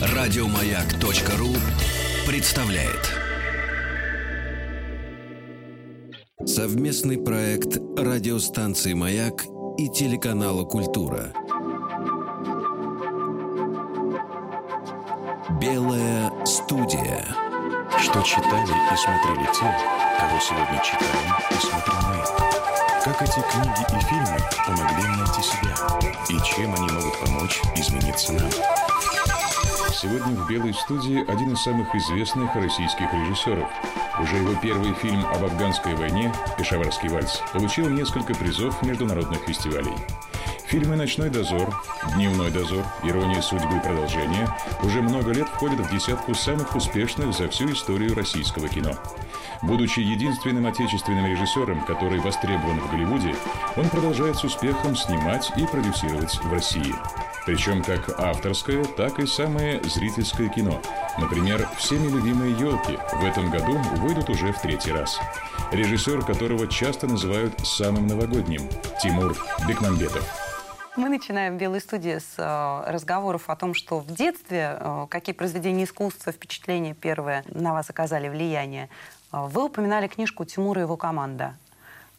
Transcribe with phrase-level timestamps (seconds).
[0.00, 1.48] Радиомаяк.ру
[2.26, 3.18] представляет
[6.46, 9.44] совместный проект радиостанции Маяк
[9.78, 11.32] и телеканала Культура.
[15.60, 17.24] Белая студия.
[17.98, 19.76] Что читали и смотрели те,
[20.18, 22.67] кого сегодня читаем и смотрим мы.
[23.04, 25.76] Как эти книги и фильмы помогли найти себя?
[26.28, 28.50] И чем они могут помочь измениться нам?
[29.92, 33.68] Сегодня в «Белой студии» один из самых известных российских режиссеров.
[34.20, 39.94] Уже его первый фильм об афганской войне «Пешаварский вальс» получил несколько призов международных фестивалей.
[40.66, 41.72] Фильмы «Ночной дозор»,
[42.14, 44.48] «Дневной дозор», «Ирония судьбы» «Продолжение»
[44.82, 48.92] уже много лет входят в десятку самых успешных за всю историю российского кино.
[49.62, 53.34] Будучи единственным отечественным режиссером, который востребован в Голливуде,
[53.76, 56.94] он продолжает с успехом снимать и продюсировать в России.
[57.44, 60.80] Причем как авторское, так и самое зрительское кино.
[61.18, 65.18] Например, всеми любимые «Елки» в этом году выйдут уже в третий раз.
[65.72, 68.68] Режиссер, которого часто называют самым новогодним–
[69.02, 70.48] Тимур Бекмамбетов.
[70.98, 75.32] Мы начинаем в «Белой студии» с э, разговоров о том, что в детстве, э, какие
[75.32, 78.88] произведения искусства, впечатления первые на вас оказали влияние.
[79.32, 81.56] Э, вы упоминали книжку Тимура и его команда.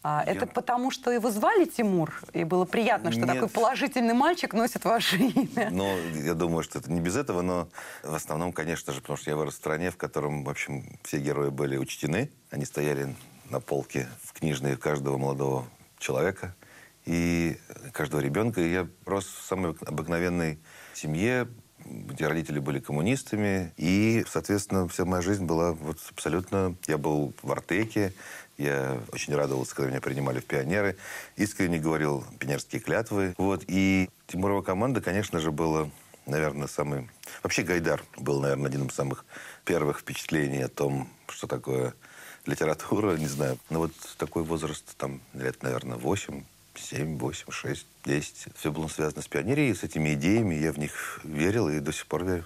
[0.02, 3.34] А, Это потому, что его звали Тимур, и было приятно, что Нет.
[3.34, 5.70] такой положительный мальчик носит ваше имя.
[5.72, 5.94] Ну,
[6.24, 7.68] я думаю, что это не без этого, но
[8.04, 11.20] в основном, конечно же, потому что я вырос в стране, в котором, в общем, все
[11.20, 12.32] герои были учтены.
[12.50, 13.14] Они стояли
[13.50, 15.66] на полке в книжной каждого молодого
[15.98, 16.56] человека
[17.06, 17.58] и
[17.92, 18.62] каждого ребенка.
[18.62, 20.60] И я рос в самой обыкновенной
[20.94, 21.50] семье,
[21.90, 23.74] где родители были коммунистами.
[23.78, 26.76] И, соответственно, вся моя жизнь была вот абсолютно...
[26.88, 28.14] Я был в Артеке,
[28.58, 30.98] я очень радовался, когда меня принимали в пионеры.
[31.38, 33.34] Искренне говорил пионерские клятвы.
[33.38, 33.64] Вот.
[33.68, 35.90] И Тимурова команда, конечно же, была,
[36.26, 37.10] наверное, самый...
[37.42, 39.26] Вообще Гайдар был, наверное, одним из самых
[39.66, 41.94] первых впечатлений о том, что такое
[42.46, 43.58] литература, не знаю.
[43.70, 46.44] Но вот такой возраст, там, лет, наверное, 8,
[46.80, 48.48] 7, 8, 6, 10.
[48.58, 50.56] Все было связано с пионерией, с этими идеями.
[50.56, 52.46] Я в них верил и до сих пор верю.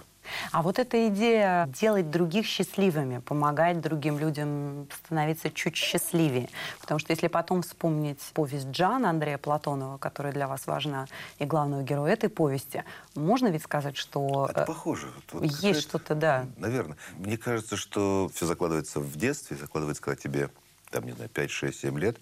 [0.52, 6.48] А вот эта идея делать других счастливыми, помогать другим людям становиться чуть счастливее.
[6.80, 11.06] Потому что если потом вспомнить повесть Джана Андрея Платонова, которая для вас важна,
[11.38, 12.84] и главного героя этой повести,
[13.14, 15.08] можно ведь сказать, что Это э, похоже.
[15.32, 16.46] Вот есть какая-то- что-то, да.
[16.56, 16.96] Наверное.
[17.18, 20.48] Мне кажется, что все закладывается в детстве, закладывается, когда тебе,
[20.94, 22.16] там, не знаю, 5, 6, 7 лет.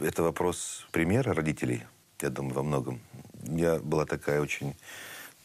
[0.00, 1.84] Это вопрос примера родителей,
[2.20, 3.00] я думаю, во многом.
[3.46, 4.74] У меня была такая очень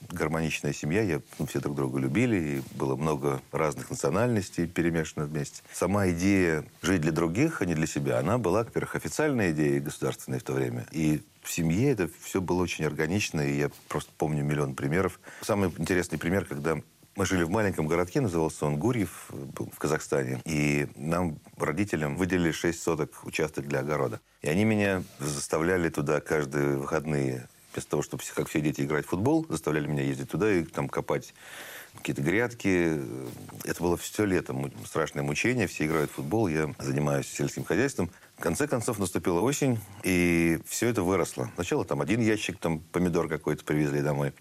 [0.09, 5.61] гармоничная семья, я, ну, все друг друга любили, и было много разных национальностей перемешано вместе.
[5.71, 10.39] Сама идея жить для других, а не для себя, она была, во-первых, официальной идеей государственной
[10.39, 10.87] в то время.
[10.91, 15.19] И в семье это все было очень органично, и я просто помню миллион примеров.
[15.41, 16.81] Самый интересный пример, когда
[17.15, 20.41] мы жили в маленьком городке, назывался он Гурьев, в Казахстане.
[20.45, 24.19] И нам, родителям, выделили 6 соток участок для огорода.
[24.41, 29.09] И они меня заставляли туда каждые выходные, вместо того, чтобы как все дети играть в
[29.09, 31.33] футбол, заставляли меня ездить туда и там копать
[31.95, 32.99] какие-то грядки.
[33.63, 34.53] Это было все лето.
[34.85, 35.67] Страшное мучение.
[35.67, 36.47] Все играют в футбол.
[36.47, 38.11] Я занимаюсь сельским хозяйством.
[38.37, 41.49] В конце концов наступила осень, и все это выросло.
[41.55, 44.33] Сначала там один ящик, там помидор какой-то привезли домой.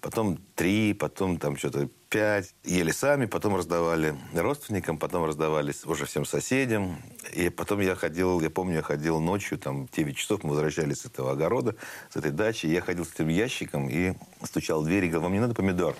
[0.00, 2.54] Потом три, потом там что-то пять.
[2.62, 6.98] Ели сами, потом раздавали родственникам, потом раздавали с- уже всем соседям.
[7.32, 11.00] И потом я ходил, я помню, я ходил ночью, там, в 9 часов мы возвращались
[11.00, 11.74] с этого огорода,
[12.10, 12.66] с этой дачи.
[12.66, 14.12] Я ходил с этим ящиком и
[14.44, 15.96] стучал в дверь и говорил, вам не надо помидор?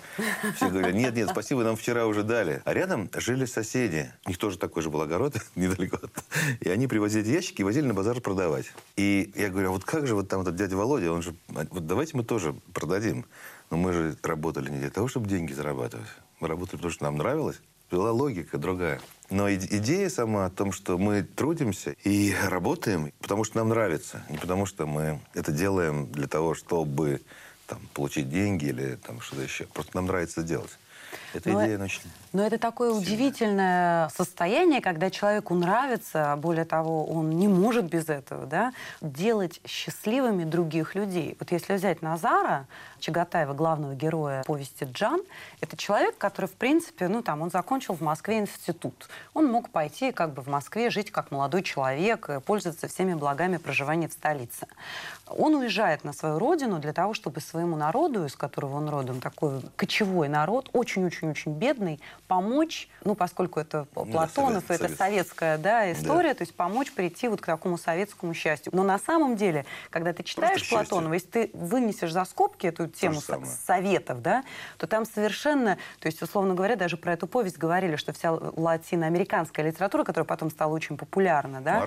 [0.55, 2.61] Все говорят, нет, нет, спасибо, нам вчера уже дали.
[2.65, 4.11] А рядом жили соседи.
[4.25, 5.97] У них тоже такой же был огород, недалеко.
[5.97, 6.23] от-
[6.59, 8.65] И они привозили ящики и возили на базар продавать.
[8.97, 11.87] И я говорю, а вот как же вот там этот дядя Володя, он же, вот
[11.87, 13.25] давайте мы тоже продадим.
[13.73, 16.05] Но мы же работали не для того, чтобы деньги зарабатывать.
[16.39, 17.59] Мы работали, потому что нам нравилось.
[17.89, 19.01] Была логика другая.
[19.31, 24.23] Но идея сама о том, что мы трудимся и работаем, потому что нам нравится.
[24.29, 27.21] Не потому что мы это делаем для того, чтобы
[27.65, 29.65] там, получить деньги или там, что-то еще.
[29.65, 30.77] Просто нам нравится делать.
[31.33, 32.01] Эта Но идея очень...
[32.33, 38.09] Но это такое удивительное состояние, когда человеку нравится, а более того, он не может без
[38.09, 41.37] этого, да, делать счастливыми других людей.
[41.39, 42.65] Вот если взять Назара
[42.99, 45.21] Чагатаева, главного героя повести «Джан»,
[45.61, 49.09] это человек, который, в принципе, ну, там, он закончил в Москве институт.
[49.35, 54.07] Он мог пойти как бы в Москве жить как молодой человек, пользоваться всеми благами проживания
[54.07, 54.65] в столице.
[55.27, 59.61] Он уезжает на свою родину для того, чтобы своему народу, из которого он родом, такой
[59.75, 60.69] кочевой народ,
[61.05, 64.97] очень-очень-очень бедный, помочь, ну, поскольку это Ну, Платонов, совет- это совет.
[64.97, 68.71] советская да, история, то есть помочь прийти вот к такому советскому счастью.
[68.75, 70.67] Но на самом деле, когда ты читаешь.
[70.69, 73.21] Платонова, если ты вынесешь за скобки эту тему
[73.65, 74.43] советов, да,
[74.77, 79.65] то там совершенно, то есть, условно говоря, даже про эту повесть говорили, что вся латиноамериканская
[79.65, 81.79] литература, которая потом стала очень популярна, да,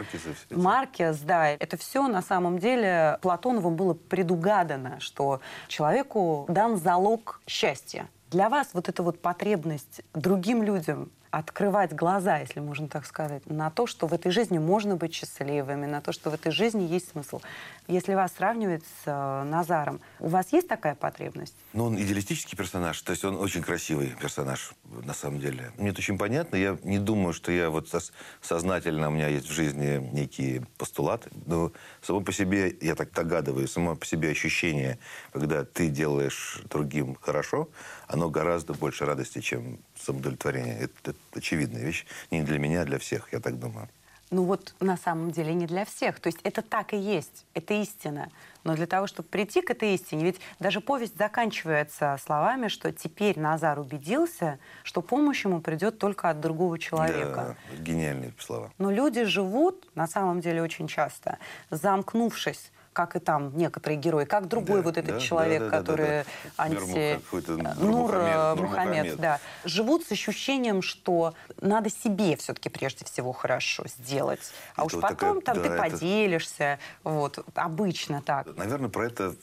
[0.50, 0.54] эти.
[0.54, 8.08] Маркес, да, это все на самом деле Платоновым было предугадано, что человеку дан залог счастья.
[8.30, 13.70] Для вас вот эта вот потребность другим людям открывать глаза, если можно так сказать, на
[13.70, 17.10] то, что в этой жизни можно быть счастливыми, на то, что в этой жизни есть
[17.10, 17.40] смысл.
[17.88, 21.54] Если вас сравнивать с э, Назаром, у вас есть такая потребность?
[21.74, 24.72] Ну, он идеалистический персонаж, то есть он очень красивый персонаж,
[25.04, 25.72] на самом деле.
[25.76, 29.46] Мне это очень понятно, я не думаю, что я вот сос- сознательно, у меня есть
[29.48, 34.98] в жизни некие постулаты, но само по себе, я так догадываюсь, само по себе ощущение,
[35.32, 37.68] когда ты делаешь другим хорошо,
[38.06, 40.78] оно гораздо больше радости, чем самоудовлетворение.
[40.78, 43.88] Это, это очевидная вещь, не для меня, а для всех, я так думаю.
[44.30, 46.18] Ну вот на самом деле не для всех.
[46.18, 48.28] То есть это так и есть, это истина.
[48.64, 53.38] Но для того, чтобы прийти к этой истине, ведь даже повесть заканчивается словами, что теперь
[53.38, 57.56] Назар убедился, что помощь ему придет только от другого человека.
[57.70, 58.72] Да, гениальные слова.
[58.78, 61.38] Но люди живут, на самом деле, очень часто,
[61.70, 65.70] замкнувшись как и там некоторые герои, как другой Да, вот этот да, человек, да, да,
[65.70, 66.24] да, который да,
[66.56, 66.64] да.
[66.64, 67.12] анти...
[67.12, 69.40] Нур какой-то Нур, э, Мухаммед, Мухаммед, да.
[69.66, 74.40] Живут с ощущением, что надо себе все-таки прежде всего хорошо сделать.
[74.76, 76.78] А Это уж вот потом такая- там ты да, это- поделишься.
[77.04, 77.44] Вот.
[77.54, 78.56] Обычно так.
[78.56, 79.34] Наверное, про это...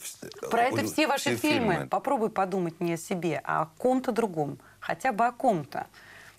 [0.50, 1.74] Про это все ваши фильмы.
[1.74, 1.86] фильмы.
[1.86, 4.58] Попробуй подумать не о себе, а о ком-то другом.
[4.80, 5.86] Хотя бы о ком-то.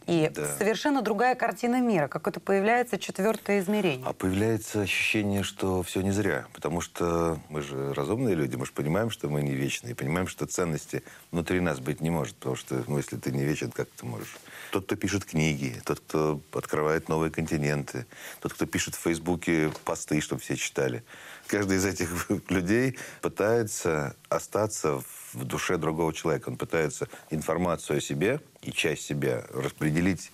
[0.08, 0.56] И Да.
[0.58, 2.08] совершенно другая картина мира.
[2.08, 4.06] Какое-то появляется четвертое измерение.
[4.06, 6.46] А появляется ощущение, что все не зря.
[6.54, 9.96] Потому что мы же разумные люди, мы же понимаем, что мы не вечные.
[9.96, 12.36] Понимаем, что ценности внутри нас быть не может.
[12.36, 14.36] Потому что, ну, если ты не вечен, как ты можешь?
[14.72, 18.06] Тот, кто пишет книги, тот, кто открывает новые континенты,
[18.42, 21.04] тот, кто пишет в Фейсбуке посты, чтобы все читали.
[21.48, 25.02] Каждый из этих людей пытается остаться
[25.34, 26.50] в душе другого человека.
[26.50, 30.32] Он пытается информацию о себе и часть себя распределить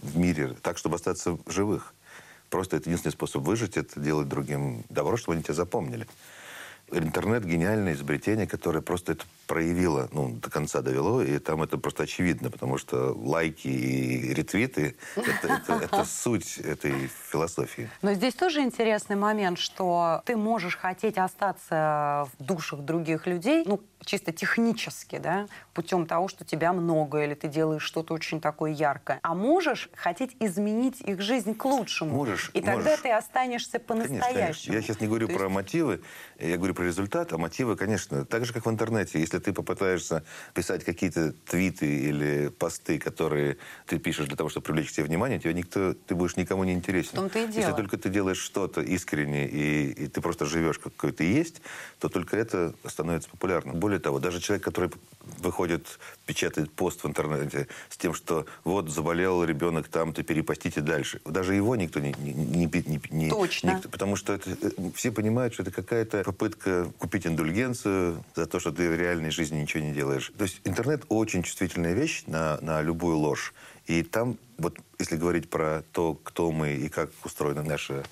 [0.00, 1.94] в мире так, чтобы остаться в живых.
[2.50, 6.06] Просто это единственный способ выжить, это делать другим добро, чтобы они тебя запомнили.
[6.90, 12.04] Интернет– гениальное изобретение, которое просто это проявило, ну, до конца довело, и там это просто
[12.04, 17.90] очевидно, потому что лайки и ретвиты– это, суть этой философии.
[18.00, 23.82] Но здесь тоже интересный момент, что ты можешь хотеть остаться в душах других людей, ну,
[24.04, 29.20] чисто технически, да, путем того, что тебя много, или ты делаешь что-то очень такое яркое.
[29.22, 32.10] А можешь хотеть изменить их жизнь к лучшему.
[32.12, 33.00] Можешь, И тогда можешь.
[33.00, 34.34] ты останешься Конечно, по-настоящему.
[34.38, 34.72] конечно.
[34.72, 36.00] Я сейчас не говорю То про есть- мотивы,
[36.40, 39.20] я говорю про результат, а мотивы, конечно, так же, как в интернете.
[39.20, 40.24] Если ты попытаешься
[40.54, 45.38] писать какие-то твиты или посты, которые ты пишешь для того, чтобы привлечь к себе внимание,
[45.38, 47.10] тебе никто, ты будешь никому не интересен.
[47.12, 47.76] В том-то и Если дело.
[47.76, 51.60] только ты делаешь что-то искренне, и, и ты просто живешь, какой ты есть,
[51.98, 53.76] то только это становится популярным.
[53.76, 54.90] Более того, даже человек, который
[55.38, 61.20] выходит, печатает пост в интернете с тем, что вот заболел ребенок там, то перепостите дальше.
[61.24, 62.12] Даже его никто не...
[62.18, 63.74] не, не, не- не- Точно.
[63.74, 68.60] никто- потому что это, э, все понимают, что это какая-то попытка купить индульгенцию за то,
[68.60, 70.32] что ты в реальной жизни ничего не делаешь.
[70.36, 73.52] То есть интернет очень чувствительная вещь на, на любую ложь.
[73.86, 78.04] И там, вот если говорить про то, кто мы и как устроены наши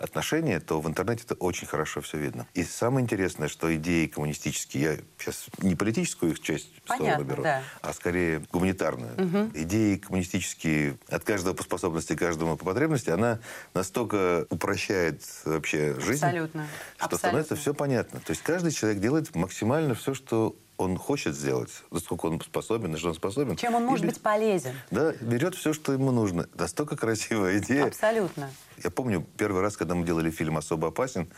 [0.00, 2.46] отношения, то в интернете это очень хорошо все видно.
[2.54, 7.62] И самое интересное, что идеи коммунистические, я сейчас не политическую их часть Понятно, беру, да.
[7.82, 9.50] а скорее гуманитарную.
[9.54, 13.38] Идеи коммунистические от каждого по способности, каждому по потребности, она
[13.74, 16.66] настолько упрощает вообще жизнь, Абсолютно.
[16.96, 17.56] что становится Абсолютно.
[17.56, 18.20] все понятно.
[18.20, 22.98] То есть каждый человек делает максимально все, что он хочет сделать, насколько он способен, на
[22.98, 23.56] что он способен.
[23.56, 24.72] Чем он И может бе- быть полезен.
[24.90, 26.48] Да, берет все, что ему нужно.
[26.54, 27.86] Настолько красивая идея.
[27.86, 28.50] Абсолютно.
[28.82, 31.28] Я помню первый раз, когда мы делали фильм «Особо опасен»,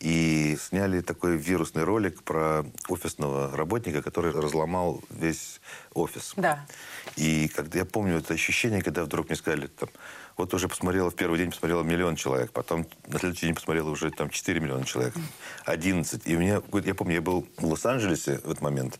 [0.00, 5.60] и сняли такой вирусный ролик про офисного работника, который разломал весь
[5.94, 6.32] офис.
[6.36, 6.66] Да.
[7.16, 9.88] И когда я помню это ощущение, когда вдруг мне сказали, там,
[10.36, 14.10] вот уже посмотрела, в первый день посмотрела миллион человек, потом на следующий день посмотрела уже
[14.10, 15.14] там 4 миллиона человек,
[15.64, 16.26] 11.
[16.26, 18.98] И у меня, я помню, я был в Лос-Анджелесе в этот момент,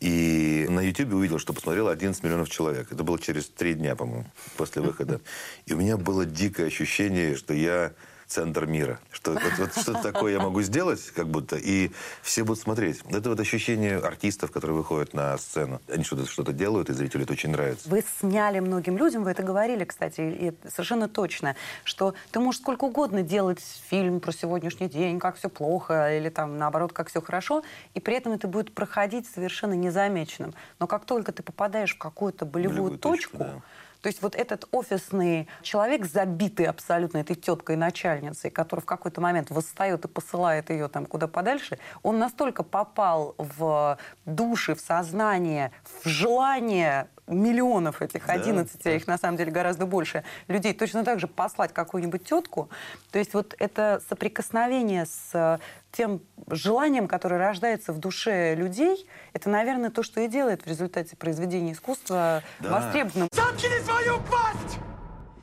[0.00, 2.90] и на YouTube увидел, что посмотрело 11 миллионов человек.
[2.90, 5.20] Это было через три дня, по-моему, после выхода.
[5.66, 7.92] И у меня было дикое ощущение, что я
[8.26, 8.98] центр мира.
[9.10, 11.90] Что вот, вот что-то такое я могу сделать, как будто, и
[12.22, 13.02] все будут смотреть.
[13.10, 15.80] Это вот ощущение артистов, которые выходят на сцену.
[15.88, 17.88] Они что-то что делают, и зрителю это очень нравится.
[17.88, 22.84] Вы сняли многим людям, вы это говорили, кстати, и совершенно точно, что ты можешь сколько
[22.84, 27.62] угодно делать фильм про сегодняшний день, как все плохо, или там наоборот, как все хорошо,
[27.94, 30.54] и при этом это будет проходить совершенно незамеченным.
[30.78, 33.62] Но как только ты попадаешь в какую-то болевую, болевую точку, точку да
[34.04, 39.50] то есть вот этот офисный человек, забитый абсолютно этой теткой начальницей, который в какой-то момент
[39.50, 43.96] восстает и посылает ее там куда подальше, он настолько попал в
[44.26, 49.86] души, в сознание, в желание миллионов этих, 11, да, а их на самом деле гораздо
[49.86, 52.68] больше, людей точно так же послать какую-нибудь тетку.
[53.10, 55.58] То есть вот это соприкосновение с
[55.94, 61.16] тем желанием, которое рождается в душе людей, это, наверное, то, что и делает в результате
[61.16, 62.70] произведения искусства да.
[62.70, 63.28] востребованным.
[63.32, 64.78] Заткни свою пасть!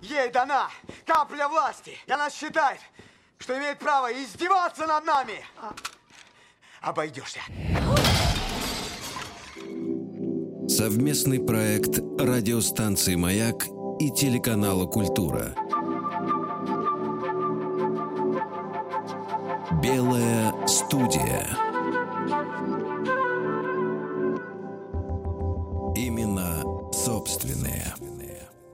[0.02, 0.68] Ей дана
[1.06, 1.98] капля власти.
[2.06, 2.80] И она считает,
[3.38, 5.44] что имеет право издеваться над нами.
[6.82, 7.40] Обойдешься.
[10.68, 13.68] Совместный проект радиостанции «Маяк»
[14.00, 15.56] и телеканала «Культура».
[19.82, 21.48] Белая студия.
[25.96, 27.94] Именно собственные.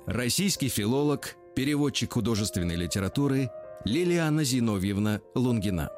[0.06, 3.50] Российский филолог, переводчик художественной литературы
[3.86, 5.92] Лилиана Зиновьевна Лунгина.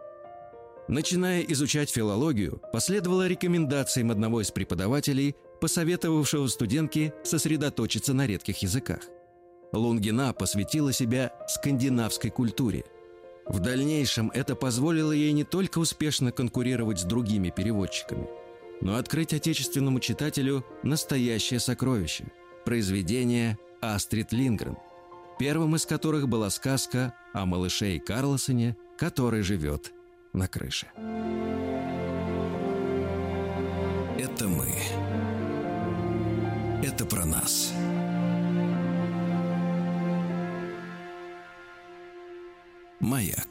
[0.88, 9.02] Начиная изучать филологию, последовала рекомендациям одного из преподавателей– посоветовавшего студентке сосредоточиться на редких языках.
[9.72, 12.86] Лунгина посвятила себя скандинавской культуре.
[13.50, 18.28] В дальнейшем это позволило ей не только успешно конкурировать с другими переводчиками,
[18.80, 22.26] но открыть отечественному читателю настоящее сокровище–
[22.66, 24.78] произведение Астрид Лингрен,
[25.40, 29.94] первым из которых была сказка о малыше и Карлосоне, который живет
[30.32, 30.88] на крыше.
[34.20, 34.72] Это мы–
[36.84, 37.74] это про нас.
[43.00, 43.48] Маяк.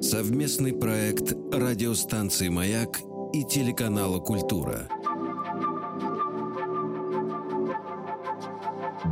[0.00, 3.00] Совместный проект радиостанции «Маяк»
[3.32, 4.88] и телеканала «Культура».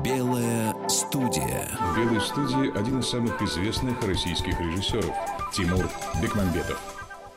[0.05, 1.69] Белая студия.
[1.81, 5.13] В «Белой студии» один из самых известных российских режиссеров
[5.53, 5.91] Тимур
[6.23, 6.81] Бекмамбетов.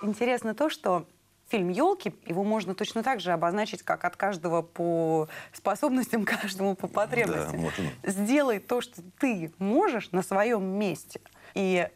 [0.04, 1.08] Интересно то, что
[1.50, 6.88] фильм «Елки», его можно точно так же обозначить, как от каждого по способностям, каждому по
[6.88, 7.64] потребностям.
[8.04, 11.20] Да, Сделай то, что ты можешь на своем месте.
[11.54, 11.88] И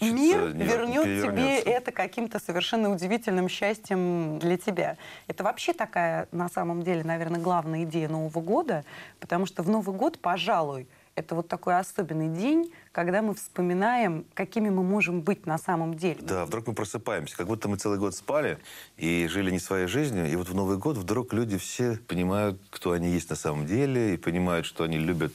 [0.00, 4.96] мир вернет тебе это каким-то совершенно удивительным счастьем для тебя.
[5.26, 8.84] Это вообще такая, на самом деле, наверное, главная идея Нового года,
[9.20, 14.68] потому что в Новый год, пожалуй, это вот такой особенный день, когда мы вспоминаем, какими
[14.70, 16.18] мы можем быть на самом деле.
[16.20, 18.58] Да, вдруг мы просыпаемся, как будто мы целый год спали
[18.96, 22.92] и жили не своей жизнью, и вот в Новый год вдруг люди все понимают, кто
[22.92, 25.34] они есть на самом деле, и понимают, что они любят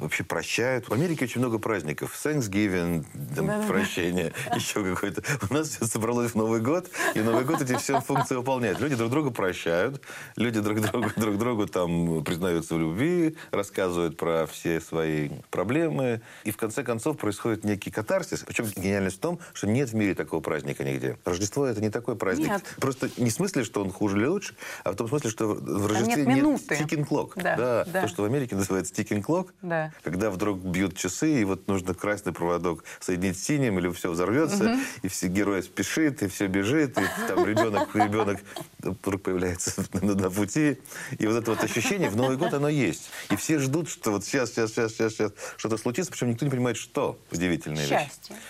[0.00, 0.88] вообще прощают.
[0.88, 2.18] В Америке очень много праздников.
[2.24, 3.04] Thanksgiving,
[3.34, 4.56] там, да, прощение, да.
[4.56, 5.22] еще какой-то.
[5.48, 8.80] У нас все собралось в Новый год, и Новый год эти все функции выполняет.
[8.80, 10.02] Люди друг друга прощают,
[10.36, 16.22] люди друг другу, друг другу там признаются в любви, рассказывают про все свои проблемы.
[16.44, 18.40] И в конце концов происходит некий катарсис.
[18.46, 21.18] Причем гениальность в том, что нет в мире такого праздника нигде.
[21.24, 22.48] Рождество это не такой праздник.
[22.48, 22.62] Нет.
[22.80, 24.54] Просто не в смысле, что он хуже или лучше,
[24.84, 27.32] а в том смысле, что в Рождестве нет, нет ticking clock.
[27.36, 28.02] Да, да, да.
[28.02, 29.48] То, что в Америке называется ticking clock.
[29.62, 34.10] Да когда вдруг бьют часы, и вот нужно красный проводок соединить с синим, или все
[34.10, 34.80] взорвется, угу.
[35.02, 38.40] и все герои спешит, и все бежит, и там ребенок, ребенок
[38.78, 40.78] вдруг появляется на, на пути.
[41.18, 43.10] И вот это вот ощущение в Новый год, оно есть.
[43.30, 46.50] И все ждут, что вот сейчас, сейчас, сейчас, сейчас, сейчас что-то случится, причем никто не
[46.50, 47.18] понимает, что.
[47.30, 48.34] Удивительная Счастье.
[48.34, 48.42] вещь.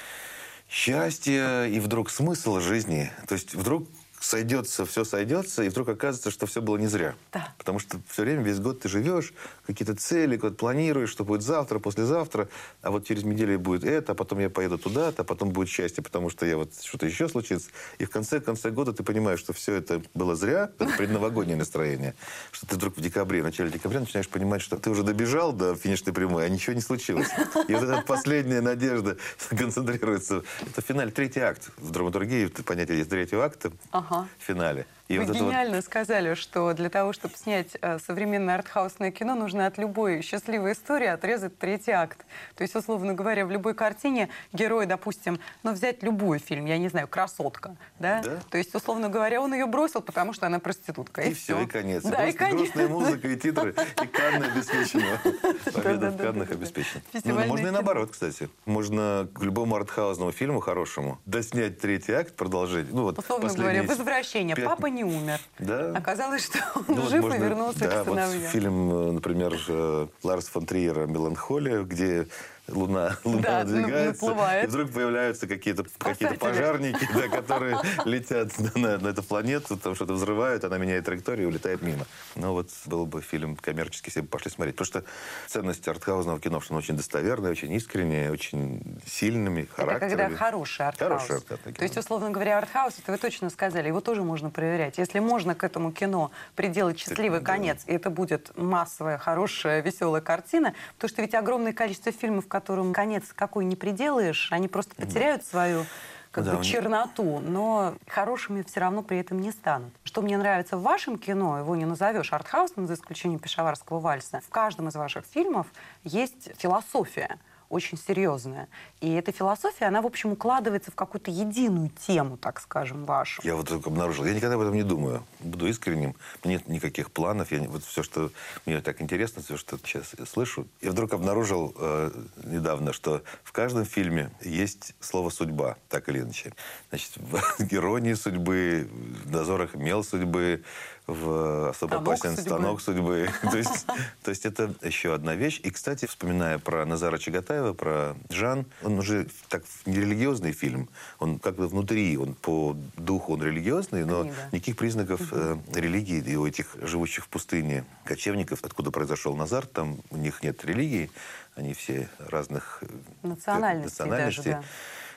[0.69, 3.11] Счастье и вдруг смысл жизни.
[3.27, 3.89] То есть вдруг
[4.21, 7.15] сойдется, все сойдется, и вдруг оказывается, что все было не зря.
[7.33, 7.55] Да.
[7.57, 9.33] Потому что все время, весь год ты живешь,
[9.67, 12.49] какие-то цели, вот планируешь, что будет завтра, послезавтра,
[12.83, 16.05] а вот через неделю будет это, а потом я поеду туда-то, а потом будет счастье,
[16.05, 17.71] потому что я вот что-то еще случится.
[17.99, 22.15] И в конце, конце года ты понимаешь, что все это было зря, это предновогоднее настроение,
[22.53, 25.75] что ты вдруг в декабре, в начале декабря начинаешь понимать, что ты уже добежал до
[25.75, 27.29] финишной прямой, а ничего не случилось.
[27.69, 29.17] И вот эта последняя надежда
[29.49, 30.43] концентрируется.
[30.61, 31.71] Это финаль, третий акт.
[31.79, 33.73] В драматургии понятие есть третьего акта.
[33.91, 34.29] Ага ага.
[34.39, 34.87] в финале.
[35.11, 39.11] И Вы вот это вот- гениально сказали, что для того, чтобы снять э, современное артхаусное
[39.11, 42.25] кино, нужно от любой счастливой истории отрезать третий акт.
[42.55, 46.89] То есть, условно говоря, в любой картине герой, допустим, ну, взять любой фильм, я не
[46.89, 48.23] знаю, «Красотка», да?
[48.23, 48.39] Да.
[48.51, 51.23] То есть, условно говоря, он ее бросил, потому что она проститутка.
[51.23, 52.05] И, И все, и конец.
[52.05, 52.59] Да, и конец.
[52.59, 55.21] грустная музыка и титры, и Канны обеспечена.
[55.75, 56.19] Победа в.
[56.19, 57.03] Каннах обеспечена.
[57.25, 58.49] Ну, можно и наоборот, кстати.
[58.65, 62.93] Можно к любому артхаузному фильму хорошему доснять третий акт, продолжить.
[62.93, 64.55] Ну, вот Условно говоря, «Возвращение».
[64.55, 65.39] Папа не умер.
[65.59, 65.93] Да.
[65.97, 68.51] Оказалось, что он Ну, вот жив можно- и вернулся да, к вот сыновьям.
[68.51, 72.27] фильм, э, например, э, Ларс фон Триера «Меланхолия», где
[72.71, 74.65] Луна, луна Да, ну, надвигается, наплывает.
[74.65, 80.15] и вдруг появляются какие-то какие пожарники, да, которые летят на, на эту планету, там что-то
[80.15, 82.07] взрывают, она меняет траекторию и улетает мимо.
[82.35, 84.77] Ну вот был бы фильм коммерческий, если бы пошли смотреть.
[84.77, 85.05] Потому что
[85.47, 90.17] ценность артхаузного кино, что оно очень достоверное, очень искреннее, очень сильными Это характерами.
[90.17, 91.23] когда хороший артхаус.
[91.23, 94.99] Хороший артхаусное То есть, условно говоря, артхаус, это вы точно сказали, его тоже можно проверять.
[94.99, 97.47] Если можно к этому кино приделать счастливый да.
[97.47, 102.93] конец, и это будет массовая, хорошая, веселая картина, потому что ведь огромное количество фильмов, которым
[102.93, 105.87] конец какой не приделаешь, они просто потеряют свою
[106.31, 109.93] как Да, бы черноту, но хорошими все равно при этом не станут.
[110.05, 114.51] Что мне нравится в вашем кино, его не назовешь артхаусным, за исключением «Пешаварского вальса», в
[114.51, 115.67] каждом из ваших фильмов
[116.05, 117.39] есть философия
[117.71, 118.69] очень серьезная.
[119.01, 123.41] И эта философия, она, в общем, укладывается в какую-то единую тему, так скажем, вашу.
[123.45, 124.27] Я вот только обнаружил.
[124.27, 125.23] Я никогда об этом не думаю.
[125.39, 126.17] Буду искренним.
[126.45, 127.53] Нет никаких планов.
[127.53, 128.31] Я, вот все, что
[128.67, 130.67] мне так интересно, все, что сейчас я слышу.
[130.81, 132.11] Я вдруг обнаружил э,
[132.45, 136.53] недавно, что в каждом фильме есть слово «судьба», так или иначе.
[136.89, 138.91] Значит, в «Иронии судьбы»,
[139.27, 140.65] «Дозорах мел судьбы»,
[141.11, 142.43] в «Особо Станок опасен судьбы.
[142.43, 143.31] станок судьбы».
[143.51, 143.87] То есть,
[144.23, 145.61] то есть это еще одна вещь.
[145.63, 150.89] И, кстати, вспоминая про Назара Чагатаева, про Жан, он уже так нерелигиозный фильм.
[151.19, 154.37] Он как бы внутри, он по духу он религиозный, но Книга.
[154.53, 160.01] никаких признаков э, религии и у этих живущих в пустыне кочевников, откуда произошел Назар, там
[160.11, 161.11] у них нет религии,
[161.55, 162.87] они все разных э,
[163.23, 164.45] Национальностей национальностей.
[164.45, 164.65] даже, да.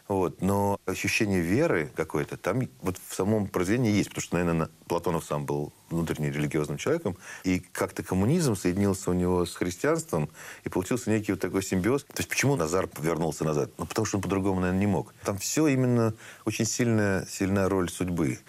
[0.08, 0.42] Вот.
[0.42, 4.10] Но ощущение веры какой-то там вот в самом произведении есть.
[4.10, 7.18] Потому что, наверное, Платонов сам был внутренне религиозным человеком.
[7.44, 10.30] И как-то коммунизм соединился у него с христианством.
[10.64, 12.04] И получился некий вот такой симбиоз.
[12.04, 13.72] То есть почему Назар вернулся назад?
[13.78, 15.14] Ну, потому что он по-другому, наверное, не мог.
[15.24, 16.14] Там все именно
[16.46, 18.40] очень сильная, сильная роль судьбы.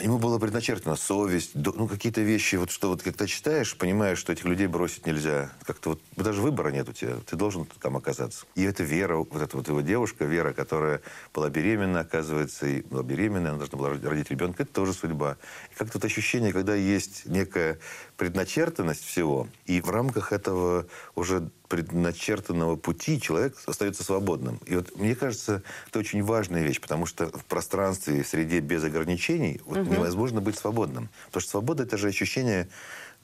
[0.00, 4.44] Ему было предначертано совесть, ну, какие-то вещи, вот что вот когда читаешь, понимаешь, что этих
[4.44, 5.50] людей бросить нельзя.
[5.66, 7.16] Как-то вот даже выбора нет у тебя.
[7.26, 8.46] Ты должен там оказаться.
[8.54, 11.02] И эта Вера, вот эта вот его девушка, Вера, которая
[11.34, 15.36] была беременна, оказывается, и была беременна, она должна была родить ребенка, это тоже судьба.
[15.72, 17.78] И как-то вот ощущение, когда есть некая
[18.16, 24.60] предначертанность всего, и в рамках этого уже предначертанного пути человек остается свободным.
[24.66, 28.84] И вот мне кажется, это очень важная вещь, потому что в пространстве, в среде без
[28.84, 31.08] ограничений вот невозможно быть свободным.
[31.26, 32.68] Потому что свобода– это же ощущение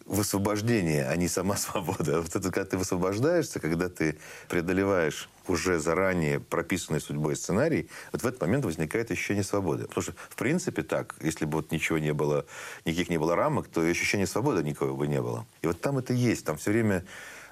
[0.06, 2.22] высвобождения, а не сама свобода.
[2.22, 8.26] Вот это когда ты высвобождаешься, когда ты преодолеваешь уже заранее прописанный судьбой сценарий, вот в
[8.26, 9.86] этот момент возникает ощущение свободы.
[9.86, 12.46] Потому что, в принципе, так, если бы вот ничего не было,
[12.84, 15.46] никаких не было рамок, то и ощущения свободы никакого бы не было.
[15.62, 16.44] И вот там это есть.
[16.44, 17.04] Там все время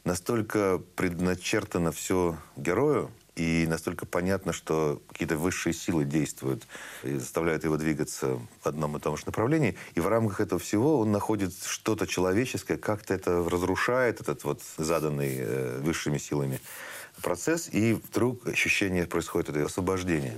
[0.05, 6.67] настолько предначертано все герою, и настолько понятно, что какие-то высшие силы действуют
[7.03, 9.77] и заставляют его двигаться в одном и том же направлении.
[9.95, 15.37] И в рамках этого всего он находит что-то человеческое, как-то это разрушает этот вот заданный
[15.39, 16.61] э, высшими силами
[17.23, 20.37] процесс, и вдруг ощущение происходит это освобождение.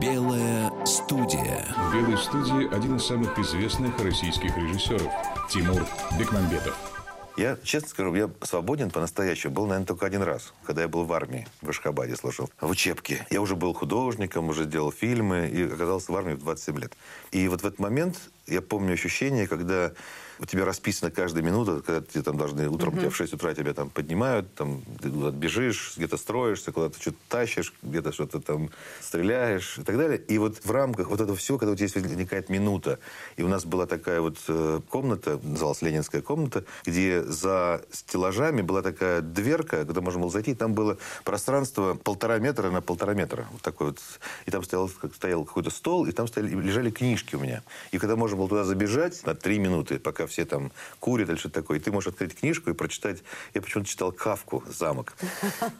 [0.00, 1.64] Белая студия.
[1.78, 5.10] В «Белой студии» один из самых известных российских режиссеров
[5.48, 5.86] Тимур
[6.18, 6.95] Бекмамбетов.
[7.36, 11.12] Я, честно скажу, я свободен по-настоящему был, наверное, только один раз, когда я был в
[11.12, 13.26] армии, в Ашхабаде служил, в учебке.
[13.28, 16.96] Я уже был художником, уже делал фильмы и оказался в армии в 27 лет.
[17.32, 19.92] И вот в этот момент я помню ощущение, когда
[20.38, 23.74] у тебя расписана каждая минута, когда тебе там должны утром тебя в 6 утра тебя
[23.74, 28.70] там поднимают, там ты куда-то бежишь, где-то строишься, куда-то что-то тащишь, где-то что-то там
[29.00, 30.18] стреляешь и так далее.
[30.18, 32.98] И вот в рамках вот этого всего, когда у тебя есть возникает минута,
[33.36, 38.82] и у нас была такая вот э, комната, называлась Ленинская комната, где за стеллажами была
[38.82, 43.46] такая дверка, куда можно было зайти, и там было пространство полтора метра на полтора метра.
[43.50, 44.00] Вот такой вот.
[44.46, 47.62] И там стоял, стоял какой-то стол, и там стояли, лежали книжки у меня.
[47.90, 51.36] И когда можно должен был туда забежать на три минуты, пока все там курят или
[51.36, 51.78] что-то такое.
[51.78, 53.22] И ты можешь открыть книжку и прочитать.
[53.54, 55.14] Я почему-то читал Кавку «Замок».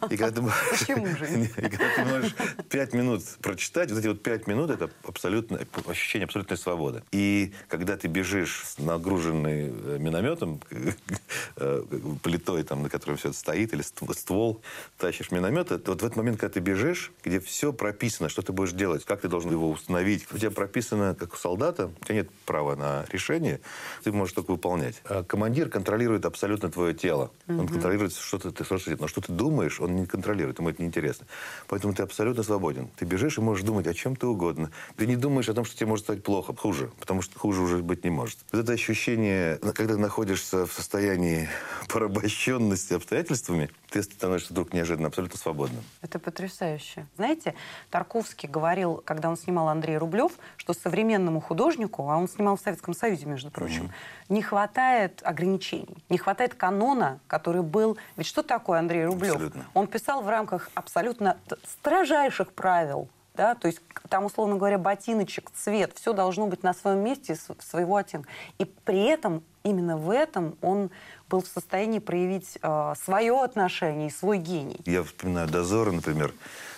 [0.09, 2.35] И когда ты, можешь
[2.69, 7.03] пять минут прочитать, вот эти вот пять минут, это абсолютно, ощущение абсолютной свободы.
[7.11, 10.61] И когда ты бежишь нагруженный э, минометом,
[11.57, 11.83] э,
[12.23, 14.61] плитой, там, на которой все это стоит, или ствол,
[14.97, 18.71] тащишь миномет, вот в этот момент, когда ты бежишь, где все прописано, что ты будешь
[18.71, 20.27] делать, как ты должен его установить.
[20.31, 23.59] У тебя прописано, как у солдата, у тебя нет права на решение,
[24.03, 25.01] ты можешь только выполнять.
[25.05, 27.31] А командир контролирует абсолютно твое тело.
[27.47, 27.59] Угу.
[27.59, 28.63] Он контролирует, что ты, ты,
[28.99, 31.25] но что ты думаешь, он не контролирует, ему это неинтересно.
[31.67, 32.87] Поэтому ты абсолютно свободен.
[32.97, 34.69] Ты бежишь и можешь думать о чем ты угодно.
[34.95, 37.77] Ты не думаешь о том, что тебе может стать плохо, хуже, потому что хуже уже
[37.79, 38.37] быть не может.
[38.51, 41.49] Вот это ощущение, когда ты находишься в состоянии
[41.89, 45.83] порабощенности обстоятельствами, ты становишься вдруг неожиданно абсолютно свободным.
[46.03, 47.07] Это потрясающе.
[47.15, 47.55] Знаете,
[47.89, 52.93] Тарковский говорил, когда он снимал Андрей Рублев, что современному художнику, а он снимал в Советском
[52.93, 54.26] Союзе, между прочим, mm-hmm.
[54.29, 57.97] Не хватает ограничений, не хватает канона, который был...
[58.15, 59.33] Ведь что такое Андрей Рублев?
[59.33, 59.65] Абсолютно.
[59.73, 65.93] Он писал в рамках абсолютно строжайших правил, да, то есть там, условно говоря, ботиночек, цвет,
[65.95, 68.27] все должно быть на своем месте, своего оттенка.
[68.57, 70.89] И при этом, именно в этом он
[71.29, 74.79] был в состоянии проявить э, свое отношение и свой гений.
[74.85, 76.33] Я вспоминаю «Дозоры», например,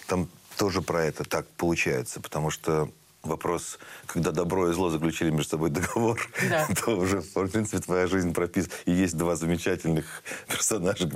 [0.07, 2.89] там тоже про это так получается, потому что
[3.23, 6.67] вопрос, когда добро и зло заключили между собой договор, да.
[6.85, 8.73] то уже, в принципе, твоя жизнь прописана.
[8.85, 11.09] И есть два замечательных персонажа,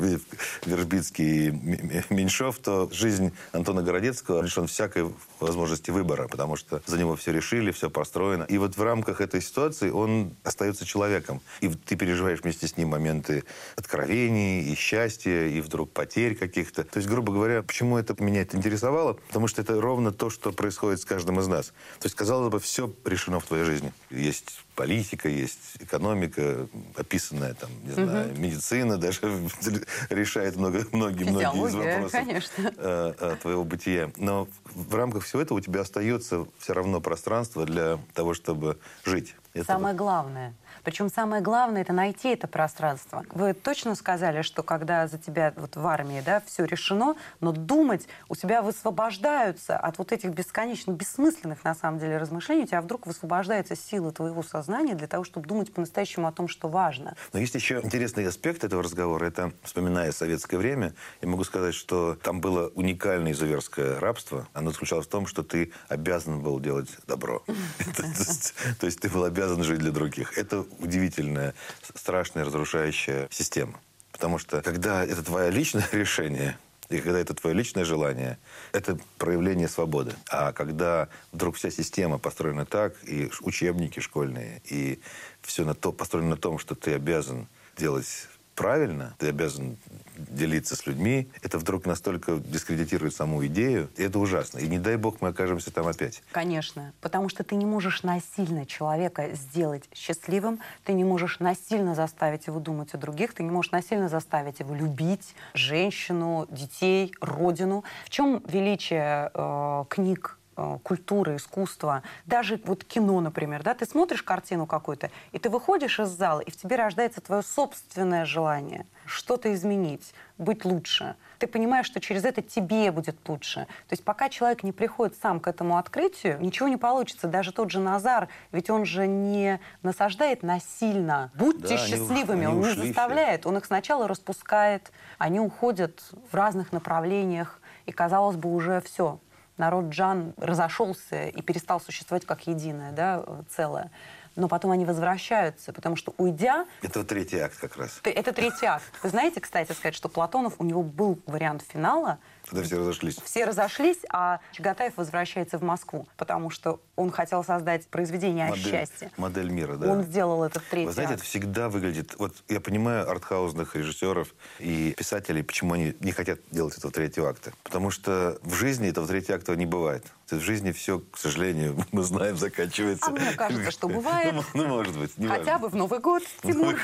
[0.65, 7.15] Вербицкий и Меньшов, то жизнь Антона Городецкого лишен всякой возможности выбора, потому что за него
[7.15, 8.43] все решили, все построено.
[8.43, 11.41] И вот в рамках этой ситуации он остается человеком.
[11.61, 13.43] И ты переживаешь вместе с ним моменты
[13.75, 16.83] откровений и счастья, и вдруг потерь каких-то.
[16.83, 19.13] То есть, грубо говоря, почему это меня это интересовало?
[19.13, 21.73] Потому что это ровно то, что происходит с каждым из нас.
[22.03, 23.93] То есть, казалось бы, все решено в твоей жизни.
[24.09, 28.03] Есть политика, есть экономика, описанная там, не угу.
[28.03, 29.19] знаю, медицина даже
[30.09, 32.71] решает много, многие, многие из вопросов конечно.
[32.77, 34.11] Э, э, твоего бытия.
[34.17, 39.35] Но в рамках всего этого у тебя остается все равно пространство для того, чтобы жить.
[39.53, 43.25] Это Самое главное причем самое главное это найти это пространство.
[43.31, 48.07] Вы точно сказали, что когда за тебя вот в армии да, все решено, но думать
[48.29, 53.07] у тебя высвобождаются от вот этих бесконечно бессмысленных на самом деле размышлений, у тебя вдруг
[53.07, 54.62] высвобождается сила твоего сознания
[54.95, 57.15] для того, чтобы думать по-настоящему о том, что важно.
[57.31, 59.25] Но есть еще интересный аспект этого разговора.
[59.25, 64.47] Это, вспоминая советское время, я могу сказать, что там было уникальное изуверское рабство.
[64.53, 67.43] Оно заключалось в том, что ты обязан был делать добро.
[68.79, 70.37] То есть ты был обязан жить для других.
[70.37, 71.53] Это удивительная,
[71.95, 73.79] страшная, разрушающая система.
[74.11, 76.57] Потому что когда это твое личное решение,
[76.89, 78.37] и когда это твое личное желание,
[78.71, 80.13] это проявление свободы.
[80.29, 84.99] А когда вдруг вся система построена так, и учебники школьные, и
[85.41, 89.77] все на то, построено на том, что ты обязан делать правильно, ты обязан
[90.17, 94.59] делиться с людьми, это вдруг настолько дискредитирует саму идею, и это ужасно.
[94.59, 96.21] И не дай бог мы окажемся там опять.
[96.31, 102.47] Конечно, потому что ты не можешь насильно человека сделать счастливым, ты не можешь насильно заставить
[102.47, 107.83] его думать о других, ты не можешь насильно заставить его любить женщину, детей, родину.
[108.05, 110.37] В чем величие э, книг
[110.83, 116.09] культуры, искусства, даже вот кино, например, да, ты смотришь картину какую-то, и ты выходишь из
[116.09, 121.15] зала, и в тебе рождается твое собственное желание что-то изменить, быть лучше.
[121.39, 123.67] Ты понимаешь, что через это тебе будет лучше.
[123.87, 127.27] То есть пока человек не приходит сам к этому открытию, ничего не получится.
[127.27, 131.31] Даже тот же Назар, ведь он же не насаждает насильно.
[131.35, 133.41] Будьте да, счастливыми, они, они он не заставляет.
[133.41, 133.49] Все.
[133.49, 139.19] Он их сначала распускает, они уходят в разных направлениях, и, казалось бы, уже все
[139.57, 143.91] народ Джан разошелся и перестал существовать как единое да, целое.
[144.35, 146.65] Но потом они возвращаются, потому что уйдя...
[146.81, 147.99] Это третий акт как раз.
[148.03, 148.83] Это третий акт.
[149.01, 153.17] Вы знаете, кстати сказать, что Платонов, у него был вариант финала, когда все разошлись.
[153.23, 158.69] Все разошлись, а Чагатаев возвращается в Москву, потому что он хотел создать произведение модель, о
[158.69, 159.11] счастье.
[159.17, 159.89] Модель мира, да.
[159.89, 161.21] Он сделал это в третий Вы знаете, акт.
[161.21, 162.15] это всегда выглядит...
[162.19, 167.53] Вот я понимаю артхаузных режиссеров и писателей, почему они не хотят делать этого третьего акта.
[167.63, 170.05] Потому что в жизни этого третьего акта не бывает.
[170.37, 173.07] В жизни все, к сожалению, мы знаем, заканчивается.
[173.07, 174.33] А мне кажется, что бывает.
[174.33, 175.17] Ну, ну может быть.
[175.17, 176.79] Не Хотя бы в Новый год, Тимур.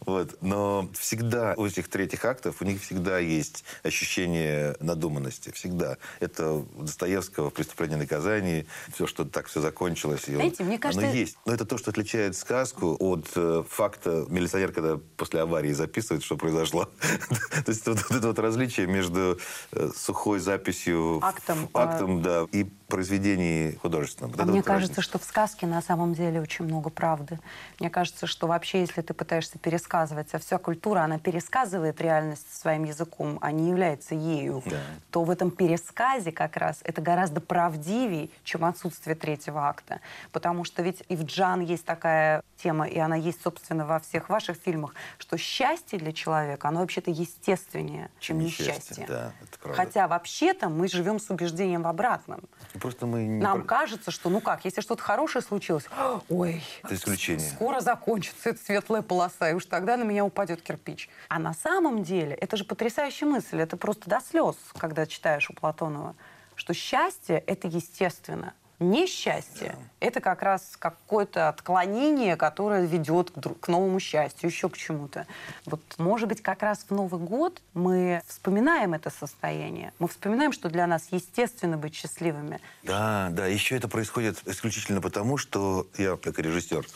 [0.00, 0.36] Вот.
[0.40, 5.50] Но всегда у этих третьих актов, у них всегда есть ощущение надуманности.
[5.52, 5.96] Всегда.
[6.20, 10.24] Это Достоевского «Преступление и наказание», все, что так все закончилось.
[10.26, 11.06] Знаете, мне кажется...
[11.06, 11.38] Оно есть.
[11.44, 16.36] Но это то, что отличает сказку от э, факта милиционер, когда после аварии записывает, что
[16.36, 16.88] произошло.
[17.64, 19.38] То есть вот это вот различие между
[19.72, 21.20] э, сухой записью...
[21.22, 21.68] Актом.
[21.74, 24.30] Актом, да, и произведении художественном.
[24.30, 25.02] Вот А мне вот кажется, разница.
[25.02, 27.38] что в сказке на самом деле очень много правды.
[27.80, 32.84] Мне кажется, что вообще, если ты пытаешься пересказывать, а вся культура, она пересказывает реальность своим
[32.84, 34.76] языком, а не является ею, Да.
[35.10, 40.00] то в этом пересказе как раз это гораздо правдивее, чем отсутствие третьего акта.
[40.30, 44.28] Потому что ведь и в Джан есть такая тема, и она есть, собственно, во всех
[44.28, 49.06] ваших фильмах, что счастье для человека, оно вообще-то естественнее, чем Несчастье, несчастье.
[49.08, 49.32] да.
[49.74, 52.15] Хотя вообще-то мы живем с убеждением в обратном.
[52.80, 53.42] Просто мы не...
[53.42, 55.86] Нам кажется, что, ну как, если что-то хорошее случилось,
[56.28, 57.48] ой, Это исключение.
[57.50, 61.08] скоро закончится эта светлая полоса, и уж тогда на меня упадет кирпич.
[61.28, 65.52] А на самом деле, это же потрясающая мысль, это просто до слез, когда читаешь у
[65.54, 66.14] Платонова,
[66.54, 68.54] что счастье— это естественно.
[68.78, 75.26] Несчастье— это как раз какое-то отклонение, которое ведет к, к новому счастью, еще к чему-то.
[75.64, 79.94] Вот, может быть, как раз в Новый год мы вспоминаем это состояние.
[79.98, 82.60] Мы вспоминаем, что для нас естественно быть счастливыми.
[82.82, 86.86] Да, да, еще это происходит исключительно потому, что я, как режиссер,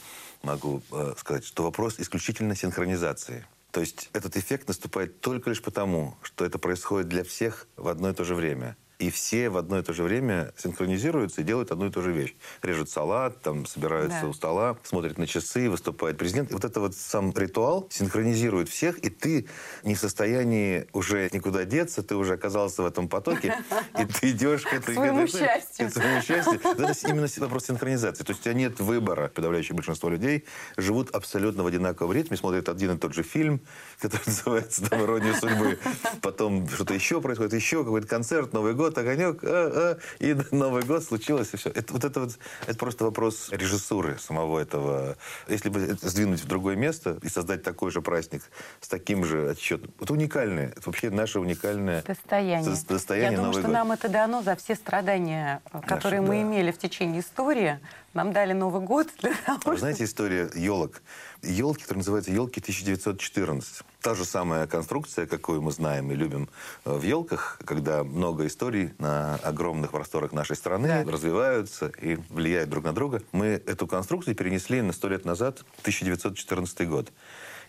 [0.43, 3.47] могу э, сказать, что вопрос исключительно синхронизации.
[3.71, 8.11] То есть этот эффект наступает только лишь потому, что это происходит для всех в одно
[8.11, 8.77] и то же время.
[9.01, 12.13] И все в одно и то же время синхронизируются и делают одну и ту же
[12.13, 12.35] вещь.
[12.61, 14.27] Режут салат, там собираются Да.
[14.29, 16.53] у стола, смотрят на часы, выступает президент.
[16.53, 19.49] Вот это вот сам ритуал синхронизирует всех, и ты
[19.85, 23.57] не в состоянии уже никуда деться, ты уже оказался в этом потоке,
[23.99, 24.95] и ты идешь к этой...
[24.95, 25.89] своему к этой- счастью.
[25.89, 26.61] к своему счастью.
[26.63, 28.23] Это именно вопрос синхронизации.
[28.23, 29.29] То есть у тебя нет выбора.
[29.29, 30.45] Подавляющее большинство людей
[30.77, 33.63] живут абсолютно в одинаковом ритме, смотрят один и тот же фильм,
[33.99, 35.79] который называется там «Ирония судьбы».
[36.21, 41.03] Потом что-то еще происходит, еще какой-то концерт, Новый год, огонек, а, а, и Новый год
[41.05, 41.71] случилось, и все.
[41.71, 45.17] Это, вот это вот, это просто вопрос режиссуры самого этого.
[45.49, 48.43] Если бы это сдвинуть в другое место и создать такой же праздник
[48.81, 52.75] с таким же отчетом, это уникальное, это вообще наше уникальное Состояние.
[52.75, 53.73] со- состояние Я думаю, Новый что год.
[53.75, 56.43] нам это дано за все страдания, э, которые мы да.
[56.43, 57.79] имели в течение истории.
[58.13, 61.01] Нам дали Новый год для того, А Вы чтобы- знаете история елок?
[61.43, 63.83] Елки, которые называются елки 1914.
[64.03, 66.49] Та же самая конструкция, какую мы знаем и любим
[66.85, 71.11] э, в елках, когда много историй на огромных просторах нашей страны Да.
[71.13, 73.23] развиваются и влияют друг на друга.
[73.33, 77.11] Мы эту конструкцию перенесли на сто лет назад, 1914 год.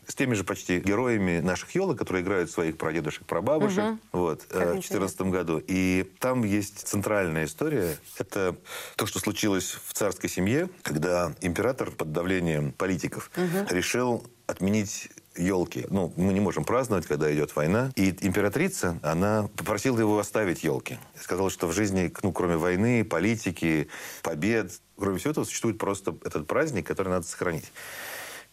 [0.08, 4.72] С теми же почти героями наших елок, которые играют своих прадедушек, прабабушек, вот, э, в
[4.74, 5.64] 2014 году.
[5.68, 7.98] И там есть центральная история.
[8.18, 8.56] Это
[8.96, 13.32] то, что случилось в царской семье, когда император под давлением политиков
[13.70, 15.86] решил отменить елки.
[15.90, 17.92] Ну, мы не можем праздновать, когда идет война.
[17.96, 20.98] И императрица, она попросила его оставить елки.
[21.20, 23.88] Сказала, что в жизни, ну, кроме войны, политики,
[24.24, 27.72] побед, кроме всего этого, существует просто этот праздник, который надо сохранить.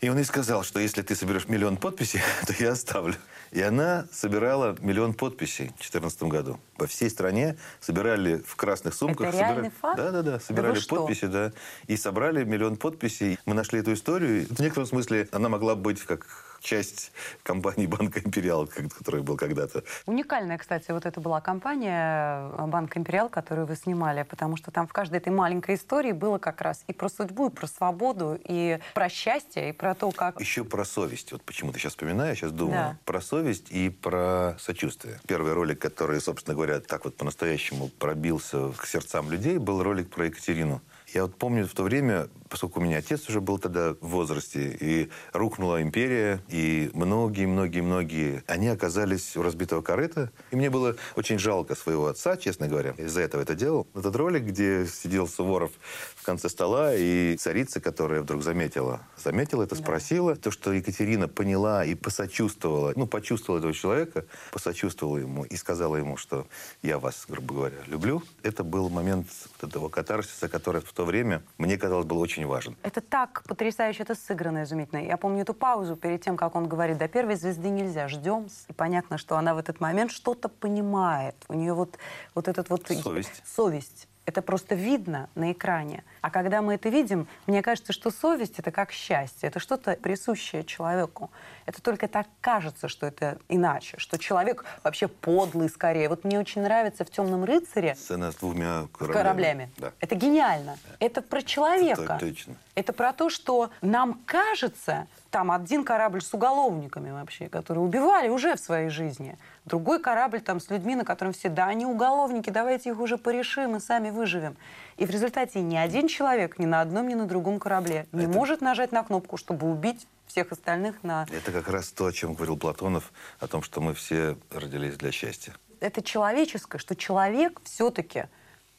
[0.00, 3.16] И он ей сказал, что если ты соберешь миллион подписей, то я оставлю.
[3.50, 6.60] И она собирала миллион подписей в 2014 году.
[6.76, 9.28] По всей стране собирали в красных сумках.
[9.28, 9.96] Это реальный факт?
[9.96, 10.32] Да, да, да.
[10.32, 10.96] Да Собирали что?
[10.96, 11.52] подписи, да.
[11.88, 13.38] И собрали миллион подписей.
[13.44, 14.46] Мы нашли эту историю.
[14.48, 19.84] В некотором смысле она могла быть как часть компании Банка Империал, который был когда-то.
[20.06, 24.86] Уникальная, кстати, вот это была компания э, Банк Империал, которую вы снимали, потому что там
[24.86, 28.78] в каждой этой маленькой истории было как раз и про судьбу, и про свободу, и
[28.94, 30.40] про счастье, и про то, как...
[30.40, 31.32] Еще про совесть.
[31.32, 32.74] Вот почему-то сейчас вспоминаю, сейчас думаю.
[32.76, 32.96] Да.
[33.04, 35.20] Про совесть и про сочувствие.
[35.26, 40.26] Первый ролик, который, собственно говоря, так вот по-настоящему пробился к сердцам людей, был ролик про
[40.26, 40.80] Екатерину.
[41.14, 44.76] Я вот помню в то время, поскольку у меня отец уже был тогда в возрасте,
[44.78, 50.30] и рухнула империя, и многие-многие-многие, они оказались у разбитого корыта.
[50.50, 52.90] И мне было очень жалко своего отца, честно говоря.
[52.98, 53.86] Из-за этого это делал.
[53.94, 55.70] Этот ролик, где сидел Суворов
[56.14, 60.36] в конце стола, и царица, которая вдруг заметила, заметила это, спросила.
[60.36, 66.18] То, что Екатерина поняла и посочувствовала, ну, почувствовала этого человека, посочувствовала ему и сказала ему,
[66.18, 66.46] что
[66.82, 68.22] я вас, грубо говоря, люблю.
[68.42, 72.76] Это был момент вот этого катарсиса, который в то время мне казалось был очень важен.
[72.82, 74.98] Это так потрясающе, это сыграно изумительно.
[74.98, 78.48] Я помню эту паузу перед тем, как он говорит, до первой звезды нельзя, ждем.
[78.66, 81.36] И понятно, что она в этот момент что-то понимает.
[81.48, 81.98] У нее вот,
[82.34, 82.88] вот этот вот...
[82.88, 83.42] Совесть.
[83.46, 84.08] Совесть.
[84.28, 86.04] Это просто видно на экране.
[86.20, 89.48] А когда мы это видим, мне кажется, что совесть— это как счастье.
[89.48, 91.30] Это что-то присущее человеку.
[91.64, 93.96] Это только так кажется, что это иначе.
[93.98, 96.10] Что человек вообще подлый скорее.
[96.10, 99.22] Вот мне очень нравится в «Темном рыцаре» Сцена с двумя с кораблями.
[99.22, 99.70] кораблями.
[99.78, 99.92] Да.
[99.98, 100.76] Это гениально.
[101.00, 102.02] Это про человека.
[102.02, 102.54] Это точно.
[102.74, 108.56] Это про то, что нам кажется, там один корабль с уголовниками вообще, которые убивали уже
[108.56, 109.38] в своей жизни.
[109.68, 113.76] Другой корабль там с людьми, на котором все, да, они уголовники, давайте их уже порешим
[113.76, 114.56] и сами выживем.
[114.96, 118.32] И в результате ни один человек ни на одном, ни на другом корабле не Это-
[118.32, 121.26] может нажать на кнопку, чтобы убить всех остальных на...
[121.30, 125.12] Это как раз то, о чем говорил Платонов, о том, что мы все родились для
[125.12, 125.52] счастья.
[125.80, 128.24] Это человеческое, что человек все-таки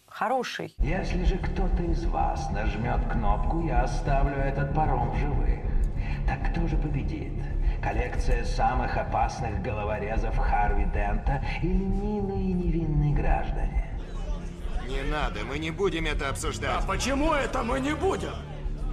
[0.08, 0.74] хороший.
[0.80, 5.60] Если же кто-то из вас нажмет кнопку, я оставлю этот паром в живых.
[6.28, 7.32] Так кто же победит?
[7.82, 13.98] Коллекция самых опасных головорезов Харви Дента или милые невинные граждане?
[14.88, 16.84] Не надо, мы не будем это обсуждать.
[16.84, 18.34] А почему это мы не будем?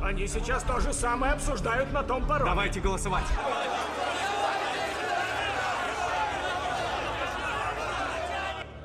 [0.03, 2.51] Они сейчас то же самое обсуждают на том пароме.
[2.51, 3.25] Давайте голосовать.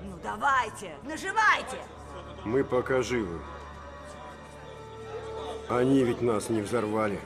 [0.01, 1.77] Ну давайте, нажимайте.
[2.43, 3.39] Мы пока живы.
[5.69, 7.19] Они ведь нас не взорвали.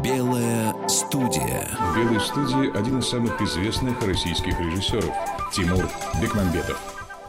[0.00, 1.68] Белая студия.
[1.78, 5.14] В «Белой студии» один из самых известных российских режиссеров
[5.52, 5.86] Тимур
[6.20, 6.80] Бекмамбетов.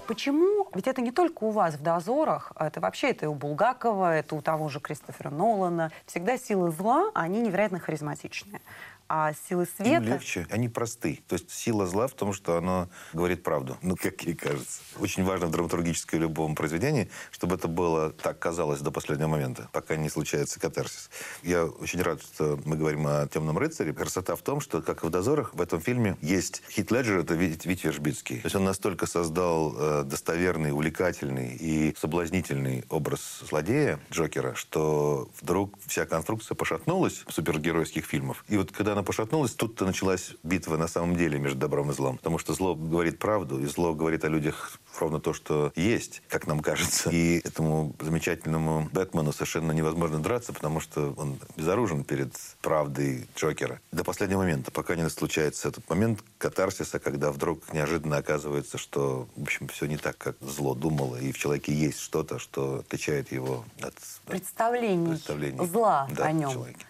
[0.08, 0.70] Почему?
[0.74, 4.16] Ведь это не только у вас в «Дозорах», а это вообще это и у Булгакова,
[4.16, 5.92] это у того же Кристофера Нолана.
[6.06, 8.62] Всегда силы зла, они невероятно харизматичные.
[9.08, 9.96] А силы света...
[9.96, 11.20] Им легче, они просты.
[11.28, 13.78] То есть сила зла в том, что оно говорит правду.
[13.82, 14.82] Ну, как ей кажется.
[15.00, 19.96] Очень важно в драматургической любом произведении, чтобы это было так казалось до последнего момента, пока
[19.96, 21.10] не случается катарсис.
[21.44, 23.94] Я очень рад, что мы говорим о «Темном рыцаре».
[23.94, 27.36] Красота в том, что, как и в «Дозорах», в этом фильме есть Хит Леджер, это
[27.36, 28.38] Вит Вит Вершбицкий.
[28.38, 35.78] То есть он настолько создал э, достоверный, увлекательный и соблазнительный образ злодея, Джокера, что вдруг
[35.86, 38.44] вся конструкция пошатнулась супергеройских фильмов.
[38.48, 42.18] И вот когда она пошатнулась, тут-то началась битва на самом деле между добром и злом.
[42.18, 46.48] Потому что зло говорит правду, и зло говорит о людях ровно то, что есть, как
[46.48, 47.10] нам кажется.
[47.12, 53.82] И этому замечательному Бэтмену совершенно невозможно драться, потому что он безоружен перед правдой Джокера.
[53.92, 59.44] До последнего момента, пока не случается этот момент катарсиса, когда вдруг неожиданно оказывается, что, в
[59.44, 63.66] общем, все не так, как зло думало, и в человеке есть что-то, что отличает его
[63.82, 66.52] от представлений, представлений зла да, о нем.
[66.52, 66.86] человеке.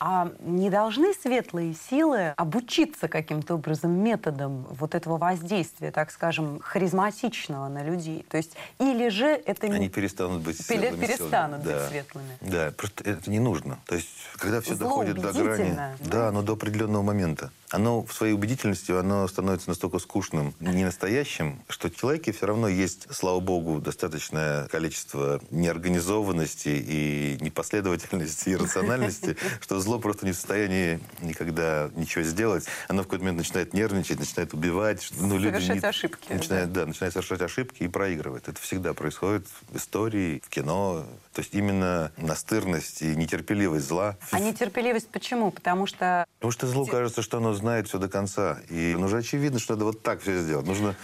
[0.00, 7.68] А не должны светлые силы обучиться каким-то образом методом вот этого воздействия, так скажем, харизматичного
[7.68, 8.24] на людей?
[8.28, 9.74] То есть или же это не...
[9.74, 11.64] Они перестанут быть светлыми перестанут силами.
[11.64, 11.88] быть Да.
[11.88, 12.38] светлыми.
[12.40, 13.78] Да, просто это не нужно.
[13.86, 15.76] То есть, когда все Зло доходит до грани...
[16.00, 17.50] Да, но до определенного момента.
[17.70, 22.68] Оно в своей убедительности, оно становится настолько скучным, не настоящим, что в человеке все равно
[22.68, 30.34] есть, слава богу, достаточное количество неорганизованности и непоследовательности, и рациональности, что зло просто не в
[30.34, 32.66] состоянии никогда ничего сделать.
[32.88, 35.08] Оно в какой-то момент начинает нервничать, начинает убивать.
[35.18, 38.48] Ну, люди Совершать не- ошибки, Начинает, да, начинает совершать ошибки и проигрывает.
[38.48, 41.04] Это всегда происходит в истории, в кино.
[41.32, 44.16] То есть именно настырность и нетерпеливость зла.
[44.30, 45.50] А нетерпеливость почему?
[45.50, 48.58] Потому что Потому что злу кажется, что оно знает все до конца.
[48.68, 50.66] И ну, уже очевидно, что надо вот так все сделать.
[50.66, 50.94] Нужно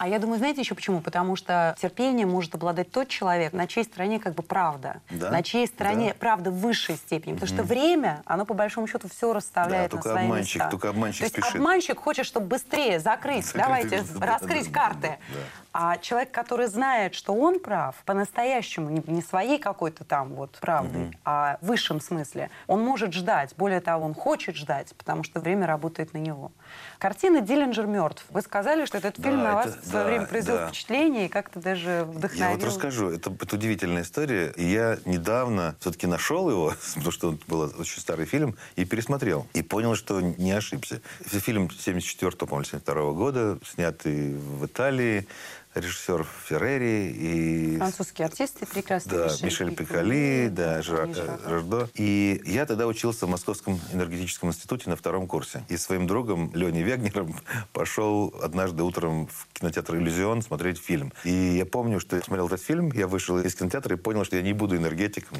[0.00, 1.02] А я думаю, знаете еще почему?
[1.02, 5.02] Потому что терпение может обладать тот человек, на чьей стороне как бы правда.
[5.10, 6.14] Да, На чьей стороне да.
[6.18, 7.34] правда в высшей степени.
[7.34, 10.70] Потому что время, оно по большому счету все расставляет Да, на только свои обманщик- места.
[10.70, 11.54] только обманщик То есть спешит.
[11.56, 15.18] обманщик хочет, чтобы быстрее закрыть, Закрыть, давайте да, раскрыть карты.
[15.28, 15.69] да.
[15.72, 21.16] А человек, который знает, что он прав, по-настоящему, не, не своей какой-то там вот правдой,
[21.24, 23.54] а в высшем смысле, он может ждать.
[23.56, 26.50] Более того, он хочет ждать, потому что время работает на него.
[26.98, 28.24] Картина «Диллинджер мертв».
[28.30, 30.68] Вы сказали, что этот фильм Да, на вас это- в свое да, время произвел да.
[30.68, 32.46] впечатление и как-то даже вдохновил.
[32.46, 33.10] Я вот расскажу.
[33.10, 34.52] Это, это удивительная история.
[34.56, 39.46] И я недавно все-таки нашел его, потому что он был очень старый фильм, и пересмотрел.
[39.54, 41.00] И понял, что не ошибся.
[41.24, 45.26] Фильм 74 по-моему, 72 года, снятый в Италии.
[45.74, 47.76] Режиссер Феррери и...
[47.78, 49.28] Французские артисты прекрасные.
[49.28, 51.88] Да, Мишель Пикали, да, Жира- э, Рождо.
[51.94, 55.62] И я тогда учился в Московском энергетическом институте на втором курсе.
[55.68, 57.36] И своим другом Леней Вегнером
[57.72, 61.12] пошел однажды утром в кинотеатр «Иллюзион» смотреть фильм.
[61.22, 64.34] И я помню, что я смотрел этот фильм, я вышел из кинотеатра и понял, что
[64.34, 65.38] я не буду энергетиком.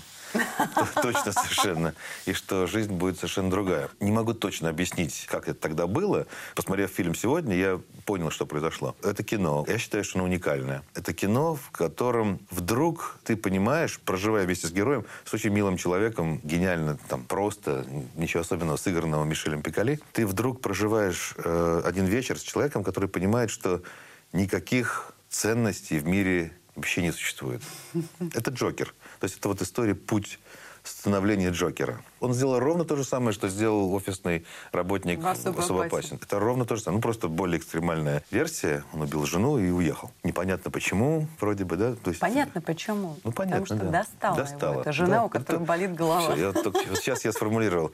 [1.03, 1.95] Точно совершенно.
[2.27, 3.89] И что жизнь будет совершенно другая.
[3.99, 6.29] Не могу точно объяснить, как это тогда было.
[6.55, 8.95] Посмотрев фильм сегодня, я понял, что произошло.
[9.03, 9.65] Это кино.
[9.67, 10.83] Я считаю, что оно уникальное.
[10.95, 16.41] Это кино, в котором вдруг ты понимаешь, проживая вместе с героем, с очень милым человеком,
[16.45, 22.43] гениально, там, просто, ничего особенного, сыгранного Мишелем Пикали, ты вдруг проживаешь э, один вечер с
[22.43, 23.83] человеком, который понимает, что
[24.33, 27.63] никаких ценностей в мире вообще не существует.
[28.35, 28.95] Это Джокер.
[29.21, 30.39] То есть это вот история «Путь
[30.83, 32.03] становления Джокера».
[32.21, 35.97] Он сделал ровно то же самое, что сделал офисный работник В «Особо «Особо опасен».
[36.17, 36.19] опасен».
[36.23, 36.99] Это ровно то же самое.
[36.99, 38.85] Ну, просто более экстремальная версия.
[38.93, 40.11] Он убил жену и уехал.
[40.23, 41.95] Непонятно почему, вроде бы, да?
[41.95, 43.17] То есть, Понятно почему.
[43.25, 43.99] Ну, понятно, Потому что да.
[44.01, 44.73] достала, Достала.
[44.73, 44.81] его.
[44.83, 46.33] Это жена, Да, у которой это- болит голова.
[46.35, 47.93] Всё, я только- сейчас я сформулировал.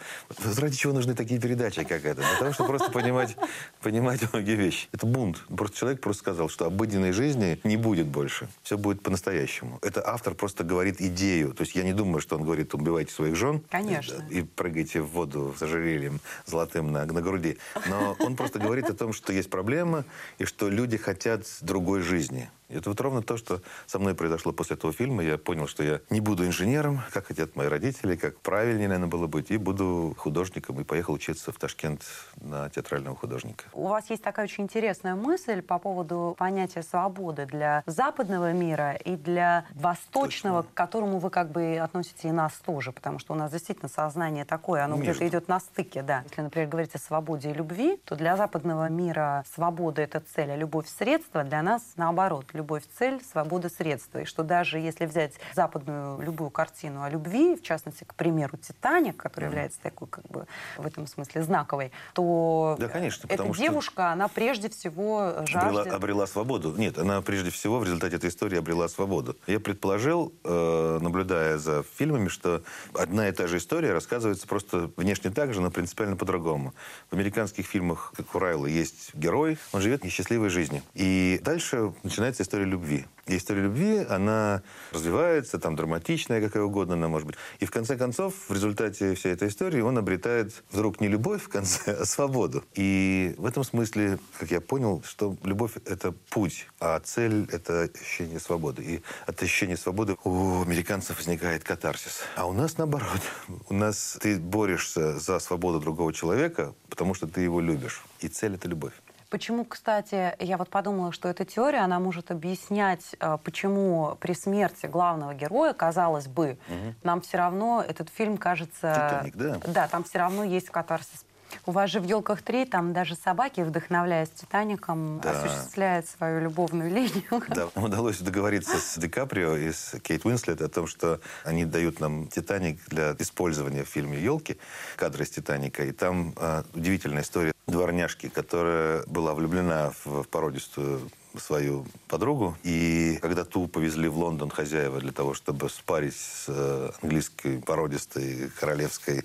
[0.58, 2.20] Ради чего нужны такие передачи, как это?
[2.22, 3.36] Для того, чтобы просто понимать,
[3.80, 4.88] понимать многие вещи.
[4.92, 5.44] Это бунт.
[5.56, 8.48] Просто человек просто сказал, что обыденной жизни не будет больше.
[8.64, 9.78] Все будет по-настоящему.
[9.82, 11.54] Это автор просто говорит идею.
[11.54, 13.62] То есть я не думаю, что он говорит, убивайте своих жен.
[13.70, 14.15] Конечно.
[14.30, 17.58] И прыгаете в воду с ожерельем золотым на, на груди.
[17.88, 20.04] Но он просто говорит о том, что есть проблема,
[20.38, 22.50] и что люди хотят другой жизни.
[22.68, 25.22] Это вот ровно то, что со мной произошло после этого фильма.
[25.22, 29.26] Я понял, что я не буду инженером, как хотят мои родители, как правильнее, наверное, было
[29.26, 30.80] быть, и буду художником.
[30.80, 32.02] И поехал учиться в Ташкент
[32.40, 33.64] на театрального художника.
[33.72, 39.16] У вас есть такая очень интересная мысль по поводу понятия свободы для западного мира и
[39.16, 40.72] для восточного, Точно.
[40.72, 44.44] к которому вы как бы относите и нас тоже, потому что у нас действительно сознание
[44.44, 46.22] такое, оно где-то идет на стыке, да.
[46.28, 50.56] Если, например, говорить о свободе и любви, то для западного мира свобода— это цель, а
[50.56, 54.20] любовь— средство, для нас наоборот любовь– цель, свобода– средство.
[54.20, 59.16] И что даже если взять западную любую картину о любви, в частности, к примеру, «Титаник»,
[59.16, 59.48] который mm.
[59.48, 64.68] является такой, как бы, в этом смысле знаковой, то да, конечно, эта девушка, она прежде
[64.68, 65.80] всего жаждет...
[65.80, 66.74] Обрела, обрела свободу.
[66.76, 69.36] Нет, она прежде всего в результате этой истории обрела свободу.
[69.46, 72.62] Я предположил, э, наблюдая за фильмами, что
[72.94, 76.74] одна и та же история рассказывается просто внешне так же, но принципиально по-другому.
[77.10, 80.82] В американских фильмах, как у Райла, есть герой, он живет несчастливой жизнью.
[80.94, 83.04] И дальше начинается история любви.
[83.26, 87.36] И история любви, она развивается, там драматичная, какая угодно она может быть.
[87.58, 91.48] И в конце концов, в результате всей этой истории, он обретает вдруг не любовь в
[91.48, 92.64] конце, а свободу.
[92.74, 98.38] И в этом смысле, как я понял, что любовь— это путь, а цель— это ощущение
[98.38, 98.84] свободы.
[98.84, 102.20] И от ощущения свободы у американцев возникает катарсис.
[102.36, 103.20] А у нас наоборот.
[103.68, 108.04] У нас ты борешься за свободу другого человека, потому что ты его любишь.
[108.20, 108.94] И цель— это любовь.
[109.36, 114.86] Почему, кстати, я вот подумала, что эта теория, она может объяснять, э, почему при смерти
[114.86, 116.94] главного героя, казалось бы, угу.
[117.02, 119.10] нам все равно этот фильм кажется...
[119.10, 119.60] Титаник, да?
[119.66, 121.25] Да, там все равно есть катарсис
[121.66, 125.32] у вас же в «Елках 3» там даже собаки, вдохновляясь «Титаником», да.
[125.32, 127.42] осуществляют свою любовную линию.
[127.48, 131.64] Да, нам удалось договориться с Ди Каприо и с Кейт Уинслет о том, что они
[131.64, 134.58] дают нам «Титаник» для использования в фильме «Елки»,
[134.96, 135.84] кадры из «Титаника».
[135.84, 141.10] И там а, удивительная история дворняжки, которая была влюблена в породистую
[141.40, 142.56] свою подругу.
[142.62, 148.50] И когда ту повезли в Лондон хозяева для того, чтобы спарить с э, английской породистой
[148.58, 149.24] королевской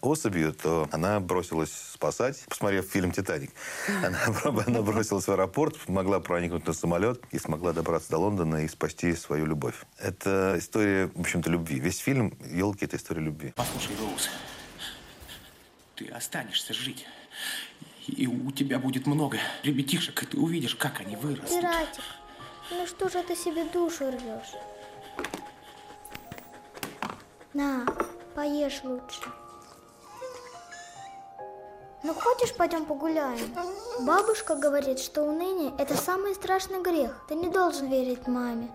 [0.00, 3.50] особью, то она бросилась спасать, посмотрев фильм «Титаник».
[4.04, 4.18] Она,
[4.66, 9.14] она бросилась в аэропорт, могла проникнуть на самолет и смогла добраться до Лондона и спасти
[9.14, 9.84] свою любовь.
[9.98, 11.80] Это история, в общем-то, любви.
[11.80, 13.52] Весь фильм «Елки»— это история любви.
[13.56, 14.28] Послушай, Роуз,
[15.96, 17.06] ты останешься жить.
[18.08, 21.50] И у тебя будет много ребятишек, и ты увидишь, как они вырастут.
[21.50, 22.04] Пиратик,
[22.70, 24.54] ну что же ты себе душу рвешь?
[27.52, 27.84] На,
[28.34, 29.20] поешь лучше.
[32.02, 33.54] Ну, хочешь, пойдем погуляем?
[34.00, 37.24] Бабушка говорит, что уныние– это самый страшный грех.
[37.28, 38.70] Ты не должен верить маме.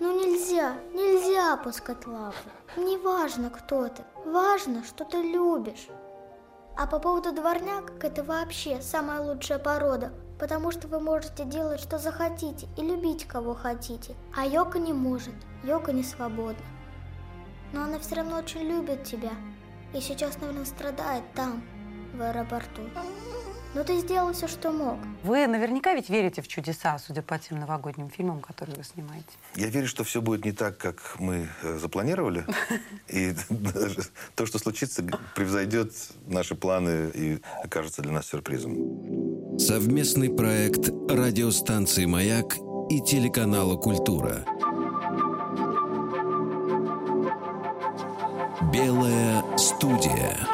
[0.00, 2.34] Ну нельзя, нельзя опускать лапу.
[2.76, 4.02] Не важно, кто ты.
[4.24, 5.88] Важно, что ты любишь.
[6.76, 11.98] А по поводу дворняк, это вообще самая лучшая порода, потому что вы можете делать, что
[11.98, 14.16] захотите, и любить, кого хотите.
[14.36, 16.66] А Йока не может, Йока не свободна.
[17.72, 19.30] Но она все равно очень любит тебя,
[19.92, 21.62] и сейчас, наверное, страдает там,
[22.12, 22.82] в аэропорту.
[23.74, 24.98] Но ты сделал все, что мог.
[25.24, 29.26] Вы наверняка ведь верите в чудеса, судя по тем новогодним фильмам, которые вы снимаете.
[29.56, 32.46] Я верю, что все будет не так, как мы э, запланировали.
[33.08, 33.34] И
[34.36, 35.04] то, что случится,
[35.34, 35.92] превзойдет
[36.26, 39.58] наши планы и окажется для нас сюрпризом.
[39.58, 42.56] Совместный проект радиостанции «Маяк»
[42.90, 44.44] и телеканала «Культура».
[48.72, 50.53] Белая студия.